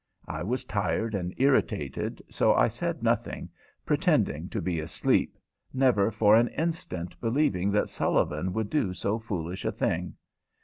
[0.27, 3.49] I was tired and irritated, so I said nothing,
[3.85, 5.37] pretending to be asleep,
[5.75, 10.15] never for an instant believing that Sullivan would do so foolish a thing.